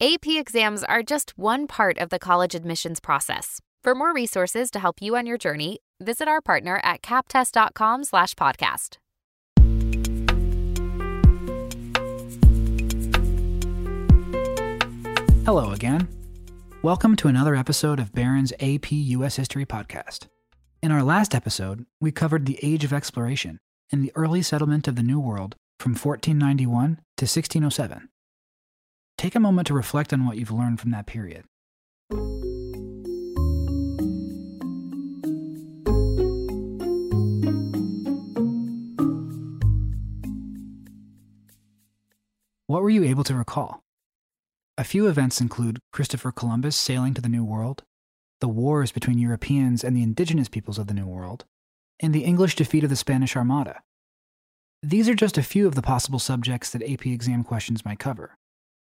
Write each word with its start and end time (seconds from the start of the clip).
AP 0.00 0.28
exams 0.28 0.84
are 0.84 1.02
just 1.02 1.36
one 1.36 1.66
part 1.66 1.98
of 1.98 2.08
the 2.08 2.20
college 2.20 2.54
admissions 2.54 3.00
process. 3.00 3.58
For 3.82 3.96
more 3.96 4.14
resources 4.14 4.70
to 4.70 4.78
help 4.78 5.02
you 5.02 5.16
on 5.16 5.26
your 5.26 5.36
journey, 5.36 5.80
visit 5.98 6.28
our 6.28 6.40
partner 6.40 6.80
at 6.84 7.02
kaptest.com/podcast. 7.02 8.98
Hello 15.44 15.72
again. 15.72 16.06
Welcome 16.84 17.16
to 17.16 17.26
another 17.26 17.56
episode 17.56 17.98
of 17.98 18.12
Barron's 18.12 18.52
AP 18.60 18.92
US 18.92 19.34
History 19.34 19.66
podcast. 19.66 20.28
In 20.80 20.92
our 20.92 21.02
last 21.02 21.34
episode, 21.34 21.86
we 22.00 22.12
covered 22.12 22.46
the 22.46 22.60
Age 22.62 22.84
of 22.84 22.92
Exploration 22.92 23.58
and 23.90 24.04
the 24.04 24.12
early 24.14 24.42
settlement 24.42 24.86
of 24.86 24.94
the 24.94 25.02
New 25.02 25.18
World 25.18 25.56
from 25.80 25.96
1491 25.96 27.00
to 27.16 27.26
1607. 27.26 28.08
Take 29.18 29.34
a 29.34 29.40
moment 29.40 29.66
to 29.66 29.74
reflect 29.74 30.12
on 30.12 30.24
what 30.24 30.36
you've 30.36 30.52
learned 30.52 30.78
from 30.78 30.92
that 30.92 31.06
period. 31.06 31.44
What 42.68 42.82
were 42.82 42.90
you 42.90 43.02
able 43.02 43.24
to 43.24 43.34
recall? 43.34 43.82
A 44.76 44.84
few 44.84 45.08
events 45.08 45.40
include 45.40 45.80
Christopher 45.92 46.30
Columbus 46.30 46.76
sailing 46.76 47.12
to 47.14 47.20
the 47.20 47.28
New 47.28 47.42
World, 47.42 47.82
the 48.40 48.46
wars 48.46 48.92
between 48.92 49.18
Europeans 49.18 49.82
and 49.82 49.96
the 49.96 50.02
indigenous 50.04 50.48
peoples 50.48 50.78
of 50.78 50.86
the 50.86 50.94
New 50.94 51.06
World, 51.06 51.44
and 51.98 52.14
the 52.14 52.22
English 52.24 52.54
defeat 52.54 52.84
of 52.84 52.90
the 52.90 52.94
Spanish 52.94 53.34
Armada. 53.34 53.82
These 54.80 55.08
are 55.08 55.16
just 55.16 55.36
a 55.36 55.42
few 55.42 55.66
of 55.66 55.74
the 55.74 55.82
possible 55.82 56.20
subjects 56.20 56.70
that 56.70 56.88
AP 56.88 57.06
exam 57.06 57.42
questions 57.42 57.84
might 57.84 57.98
cover. 57.98 58.36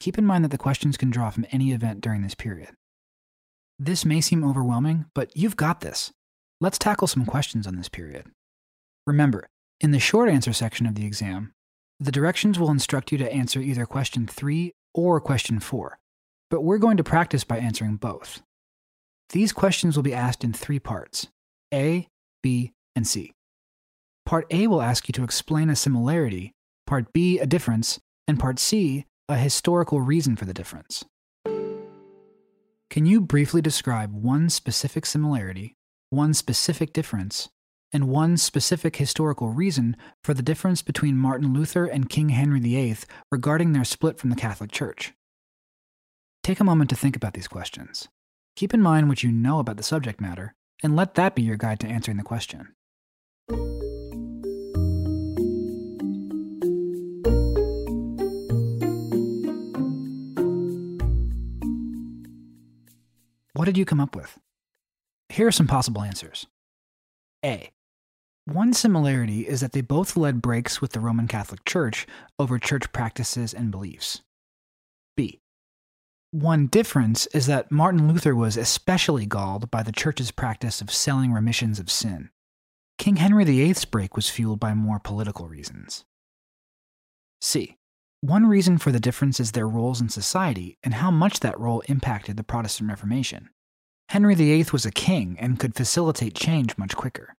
Keep 0.00 0.18
in 0.18 0.26
mind 0.26 0.44
that 0.44 0.50
the 0.50 0.58
questions 0.58 0.96
can 0.96 1.10
draw 1.10 1.30
from 1.30 1.46
any 1.50 1.72
event 1.72 2.00
during 2.00 2.22
this 2.22 2.34
period. 2.34 2.70
This 3.78 4.04
may 4.04 4.20
seem 4.20 4.44
overwhelming, 4.44 5.06
but 5.14 5.36
you've 5.36 5.56
got 5.56 5.80
this. 5.80 6.12
Let's 6.60 6.78
tackle 6.78 7.06
some 7.06 7.24
questions 7.24 7.66
on 7.66 7.76
this 7.76 7.88
period. 7.88 8.26
Remember, 9.06 9.48
in 9.80 9.92
the 9.92 10.00
short 10.00 10.28
answer 10.28 10.52
section 10.52 10.86
of 10.86 10.94
the 10.94 11.06
exam, 11.06 11.52
the 12.00 12.12
directions 12.12 12.58
will 12.58 12.70
instruct 12.70 13.10
you 13.10 13.18
to 13.18 13.32
answer 13.32 13.60
either 13.60 13.86
question 13.86 14.26
3 14.26 14.72
or 14.94 15.20
question 15.20 15.60
4, 15.60 15.98
but 16.50 16.62
we're 16.62 16.78
going 16.78 16.96
to 16.96 17.04
practice 17.04 17.44
by 17.44 17.58
answering 17.58 17.96
both. 17.96 18.42
These 19.30 19.52
questions 19.52 19.96
will 19.96 20.02
be 20.02 20.14
asked 20.14 20.42
in 20.42 20.52
three 20.52 20.78
parts 20.78 21.28
A, 21.72 22.08
B, 22.42 22.72
and 22.96 23.06
C. 23.06 23.32
Part 24.24 24.46
A 24.50 24.66
will 24.66 24.82
ask 24.82 25.08
you 25.08 25.12
to 25.12 25.24
explain 25.24 25.70
a 25.70 25.76
similarity, 25.76 26.52
Part 26.86 27.12
B, 27.12 27.38
a 27.38 27.46
difference, 27.46 27.98
and 28.26 28.38
Part 28.38 28.58
C, 28.58 29.06
a 29.28 29.36
historical 29.36 30.00
reason 30.00 30.36
for 30.36 30.46
the 30.46 30.54
difference. 30.54 31.04
Can 32.90 33.04
you 33.04 33.20
briefly 33.20 33.60
describe 33.60 34.14
one 34.14 34.48
specific 34.48 35.04
similarity, 35.04 35.76
one 36.08 36.32
specific 36.32 36.94
difference, 36.94 37.50
and 37.92 38.08
one 38.08 38.38
specific 38.38 38.96
historical 38.96 39.50
reason 39.50 39.96
for 40.24 40.32
the 40.32 40.42
difference 40.42 40.80
between 40.80 41.16
Martin 41.16 41.52
Luther 41.52 41.84
and 41.84 42.08
King 42.08 42.30
Henry 42.30 42.60
VIII 42.60 42.96
regarding 43.30 43.72
their 43.72 43.84
split 43.84 44.18
from 44.18 44.30
the 44.30 44.36
Catholic 44.36 44.72
Church? 44.72 45.12
Take 46.42 46.60
a 46.60 46.64
moment 46.64 46.88
to 46.90 46.96
think 46.96 47.14
about 47.14 47.34
these 47.34 47.48
questions. 47.48 48.08
Keep 48.56 48.72
in 48.72 48.80
mind 48.80 49.08
what 49.08 49.22
you 49.22 49.30
know 49.30 49.58
about 49.58 49.76
the 49.76 49.82
subject 49.82 50.20
matter, 50.20 50.54
and 50.82 50.96
let 50.96 51.14
that 51.14 51.34
be 51.34 51.42
your 51.42 51.56
guide 51.56 51.80
to 51.80 51.86
answering 51.86 52.16
the 52.16 52.22
question. 52.22 52.74
What 63.58 63.64
did 63.64 63.76
you 63.76 63.84
come 63.84 63.98
up 63.98 64.14
with? 64.14 64.38
Here 65.30 65.48
are 65.48 65.50
some 65.50 65.66
possible 65.66 66.02
answers. 66.02 66.46
A. 67.44 67.72
One 68.44 68.72
similarity 68.72 69.48
is 69.48 69.62
that 69.62 69.72
they 69.72 69.80
both 69.80 70.16
led 70.16 70.40
breaks 70.40 70.80
with 70.80 70.92
the 70.92 71.00
Roman 71.00 71.26
Catholic 71.26 71.64
Church 71.64 72.06
over 72.38 72.60
church 72.60 72.92
practices 72.92 73.52
and 73.52 73.72
beliefs. 73.72 74.22
B. 75.16 75.40
One 76.30 76.68
difference 76.68 77.26
is 77.34 77.46
that 77.46 77.72
Martin 77.72 78.06
Luther 78.06 78.36
was 78.36 78.56
especially 78.56 79.26
galled 79.26 79.72
by 79.72 79.82
the 79.82 79.90
church's 79.90 80.30
practice 80.30 80.80
of 80.80 80.92
selling 80.92 81.32
remissions 81.32 81.80
of 81.80 81.90
sin. 81.90 82.30
King 82.96 83.16
Henry 83.16 83.42
VIII's 83.42 83.84
break 83.86 84.14
was 84.14 84.30
fueled 84.30 84.60
by 84.60 84.72
more 84.72 85.00
political 85.00 85.48
reasons. 85.48 86.04
C. 87.40 87.76
One 88.20 88.46
reason 88.46 88.78
for 88.78 88.90
the 88.90 88.98
difference 88.98 89.38
is 89.38 89.52
their 89.52 89.68
roles 89.68 90.00
in 90.00 90.08
society 90.08 90.76
and 90.82 90.94
how 90.94 91.10
much 91.10 91.38
that 91.38 91.58
role 91.58 91.82
impacted 91.86 92.36
the 92.36 92.42
Protestant 92.42 92.90
Reformation. 92.90 93.50
Henry 94.08 94.34
VIII 94.34 94.64
was 94.72 94.86
a 94.86 94.90
king 94.90 95.36
and 95.38 95.58
could 95.58 95.74
facilitate 95.74 96.34
change 96.34 96.78
much 96.78 96.96
quicker. 96.96 97.34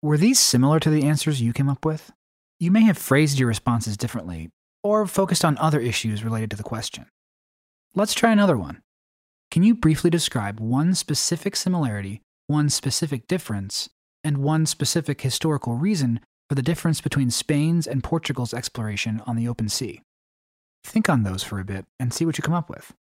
Were 0.00 0.16
these 0.16 0.40
similar 0.40 0.80
to 0.80 0.88
the 0.88 1.04
answers 1.04 1.42
you 1.42 1.52
came 1.52 1.68
up 1.68 1.84
with? 1.84 2.10
You 2.58 2.70
may 2.70 2.80
have 2.84 2.96
phrased 2.96 3.38
your 3.38 3.48
responses 3.48 3.98
differently, 3.98 4.48
or 4.82 5.06
focused 5.06 5.44
on 5.44 5.58
other 5.58 5.80
issues 5.80 6.24
related 6.24 6.50
to 6.52 6.56
the 6.56 6.62
question. 6.62 7.06
Let's 7.94 8.14
try 8.14 8.32
another 8.32 8.56
one. 8.56 8.80
Can 9.50 9.62
you 9.62 9.74
briefly 9.74 10.08
describe 10.08 10.60
one 10.60 10.94
specific 10.94 11.56
similarity, 11.56 12.22
one 12.46 12.70
specific 12.70 13.26
difference, 13.26 13.90
and 14.22 14.38
one 14.38 14.64
specific 14.64 15.20
historical 15.20 15.74
reason 15.74 16.20
for 16.48 16.54
the 16.54 16.62
difference 16.62 17.02
between 17.02 17.30
Spain's 17.30 17.86
and 17.86 18.02
Portugal's 18.02 18.54
exploration 18.54 19.20
on 19.26 19.36
the 19.36 19.46
open 19.46 19.68
sea? 19.68 20.00
Think 20.84 21.10
on 21.10 21.22
those 21.22 21.42
for 21.42 21.60
a 21.60 21.64
bit 21.66 21.84
and 22.00 22.14
see 22.14 22.24
what 22.24 22.38
you 22.38 22.42
come 22.42 22.54
up 22.54 22.70
with. 22.70 22.94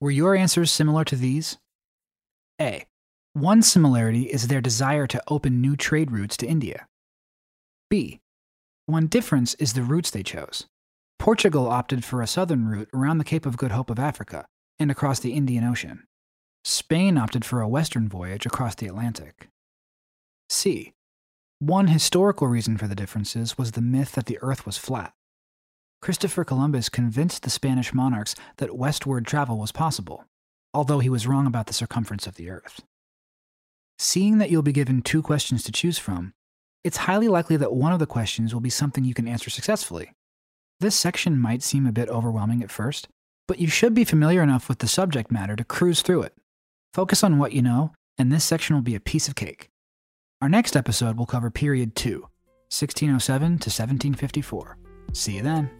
Were 0.00 0.10
your 0.10 0.34
answers 0.34 0.72
similar 0.72 1.04
to 1.04 1.16
these? 1.16 1.58
A. 2.58 2.86
One 3.34 3.60
similarity 3.60 4.22
is 4.22 4.48
their 4.48 4.62
desire 4.62 5.06
to 5.06 5.22
open 5.28 5.60
new 5.60 5.76
trade 5.76 6.10
routes 6.10 6.38
to 6.38 6.46
India. 6.46 6.88
B. 7.90 8.20
One 8.86 9.08
difference 9.08 9.54
is 9.54 9.74
the 9.74 9.82
routes 9.82 10.10
they 10.10 10.22
chose. 10.22 10.66
Portugal 11.18 11.68
opted 11.68 12.02
for 12.02 12.22
a 12.22 12.26
southern 12.26 12.66
route 12.66 12.88
around 12.94 13.18
the 13.18 13.24
Cape 13.24 13.44
of 13.44 13.58
Good 13.58 13.72
Hope 13.72 13.90
of 13.90 13.98
Africa 13.98 14.46
and 14.78 14.90
across 14.90 15.20
the 15.20 15.34
Indian 15.34 15.64
Ocean. 15.64 16.04
Spain 16.64 17.18
opted 17.18 17.44
for 17.44 17.60
a 17.60 17.68
western 17.68 18.08
voyage 18.08 18.46
across 18.46 18.74
the 18.74 18.86
Atlantic. 18.86 19.48
C. 20.48 20.94
One 21.58 21.88
historical 21.88 22.46
reason 22.48 22.78
for 22.78 22.88
the 22.88 22.94
differences 22.94 23.58
was 23.58 23.72
the 23.72 23.82
myth 23.82 24.12
that 24.12 24.24
the 24.24 24.38
Earth 24.40 24.64
was 24.64 24.78
flat. 24.78 25.12
Christopher 26.02 26.44
Columbus 26.44 26.88
convinced 26.88 27.42
the 27.42 27.50
Spanish 27.50 27.92
monarchs 27.92 28.34
that 28.56 28.74
westward 28.76 29.26
travel 29.26 29.58
was 29.58 29.70
possible, 29.70 30.24
although 30.72 30.98
he 30.98 31.10
was 31.10 31.26
wrong 31.26 31.46
about 31.46 31.66
the 31.66 31.74
circumference 31.74 32.26
of 32.26 32.36
the 32.36 32.48
Earth. 32.48 32.80
Seeing 33.98 34.38
that 34.38 34.50
you'll 34.50 34.62
be 34.62 34.72
given 34.72 35.02
two 35.02 35.20
questions 35.20 35.62
to 35.64 35.72
choose 35.72 35.98
from, 35.98 36.32
it's 36.82 36.96
highly 36.96 37.28
likely 37.28 37.58
that 37.58 37.74
one 37.74 37.92
of 37.92 37.98
the 37.98 38.06
questions 38.06 38.54
will 38.54 38.62
be 38.62 38.70
something 38.70 39.04
you 39.04 39.12
can 39.12 39.28
answer 39.28 39.50
successfully. 39.50 40.12
This 40.80 40.96
section 40.96 41.38
might 41.38 41.62
seem 41.62 41.86
a 41.86 41.92
bit 41.92 42.08
overwhelming 42.08 42.62
at 42.62 42.70
first, 42.70 43.08
but 43.46 43.58
you 43.58 43.68
should 43.68 43.92
be 43.92 44.04
familiar 44.04 44.42
enough 44.42 44.70
with 44.70 44.78
the 44.78 44.88
subject 44.88 45.30
matter 45.30 45.54
to 45.54 45.64
cruise 45.64 46.00
through 46.00 46.22
it. 46.22 46.34
Focus 46.94 47.22
on 47.22 47.36
what 47.36 47.52
you 47.52 47.60
know, 47.60 47.92
and 48.16 48.32
this 48.32 48.44
section 48.44 48.74
will 48.74 48.82
be 48.82 48.94
a 48.94 49.00
piece 49.00 49.28
of 49.28 49.34
cake. 49.34 49.68
Our 50.40 50.48
next 50.48 50.76
episode 50.76 51.18
will 51.18 51.26
cover 51.26 51.50
period 51.50 51.94
2, 51.94 52.20
1607 52.70 53.46
to 53.46 53.68
1754. 53.68 54.79
See 55.12 55.36
you 55.36 55.42
then. 55.42 55.70